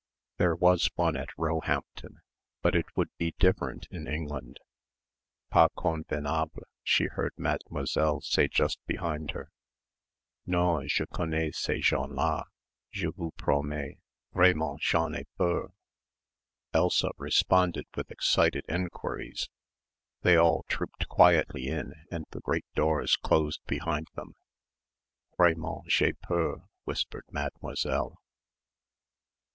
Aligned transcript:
There 0.37 0.55
was 0.55 0.89
one 0.95 1.15
at 1.15 1.29
Roehampton. 1.37 2.21
But 2.63 2.73
it 2.75 2.87
would 2.95 3.15
be 3.19 3.35
different 3.37 3.85
in 3.91 4.07
England. 4.07 4.57
"Pas 5.51 5.69
convenable," 5.77 6.63
she 6.81 7.05
heard 7.05 7.33
Mademoiselle 7.37 8.19
say 8.21 8.47
just 8.47 8.79
behind 8.87 9.29
her, 9.29 9.51
"non, 10.47 10.87
je 10.87 11.05
connais 11.05 11.53
ces 11.55 11.85
gens 11.85 12.09
là, 12.11 12.45
je 12.91 13.11
vous 13.11 13.31
promets... 13.37 13.99
vraiment 14.33 14.79
j'en 14.81 15.13
ai 15.13 15.23
peur...." 15.37 15.67
Elsa 16.73 17.11
responded 17.19 17.85
with 17.95 18.09
excited 18.09 18.65
enquiries. 18.67 19.49
They 20.23 20.35
all 20.35 20.65
trooped 20.67 21.07
quietly 21.09 21.67
in 21.67 21.93
and 22.11 22.25
the 22.31 22.41
great 22.41 22.65
doors 22.73 23.15
closed 23.17 23.61
behind 23.67 24.07
them. 24.15 24.33
"Vraiment 25.37 25.83
j'ai 25.89 26.13
peur," 26.13 26.67
whispered 26.85 27.25
Mademoiselle. 27.29 28.17